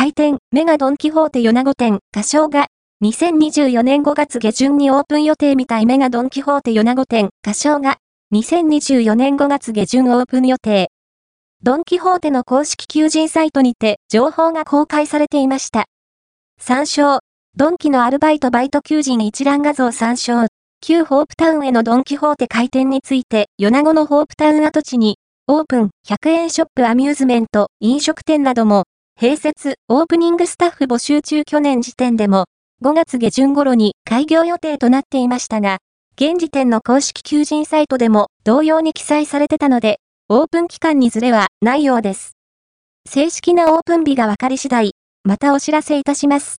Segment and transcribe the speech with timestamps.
[0.00, 2.68] 開店、メガドンキホーテ米子店、歌唱が、
[3.04, 7.98] 2024年5月下旬にオープン予定みたいメガドンキホーテ米子店、歌唱が、
[8.32, 10.88] 2024年5月下旬オープン予定。
[11.62, 15.84] ドンキホーテの公式求人サイトにて情報が公開されていました。
[16.58, 17.18] 参照。
[17.54, 20.46] ドンキのアルバイトバイト求人一覧画像参照。
[20.80, 28.84] 旧ホープタウンへのドンキホーテ開店について、米子のホープタウン跡地に、オープン、100円ショップアミューズメント、飲食店なども、
[29.18, 32.46] 併設、オープニングスタッフ募集中去年時点でも、
[32.82, 35.78] 5月下旬頃に開業予定となっていましたが、
[36.16, 42.32] 現時点の公式求人サイトでも同様に記載されてたので、オープン期間にずれはないようです。
[43.06, 44.92] 正式なオープン日が分かり次第、
[45.24, 46.48] またお知らせいたします。